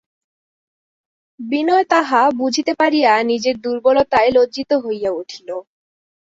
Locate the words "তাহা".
1.91-2.21